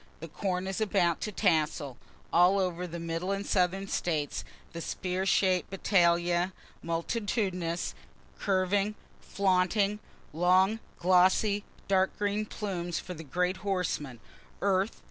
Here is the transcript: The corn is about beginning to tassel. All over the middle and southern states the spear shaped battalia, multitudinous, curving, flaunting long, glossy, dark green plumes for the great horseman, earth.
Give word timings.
The 0.19 0.27
corn 0.27 0.65
is 0.65 0.81
about 0.81 1.19
beginning 1.19 1.19
to 1.19 1.31
tassel. 1.43 1.97
All 2.33 2.57
over 2.59 2.87
the 2.87 2.99
middle 2.99 3.31
and 3.31 3.45
southern 3.45 3.87
states 3.87 4.43
the 4.73 4.81
spear 4.81 5.27
shaped 5.27 5.69
battalia, 5.69 6.53
multitudinous, 6.81 7.93
curving, 8.39 8.95
flaunting 9.21 9.99
long, 10.33 10.79
glossy, 10.97 11.63
dark 11.87 12.17
green 12.17 12.47
plumes 12.47 12.97
for 12.99 13.13
the 13.13 13.23
great 13.23 13.57
horseman, 13.57 14.19
earth. 14.63 14.99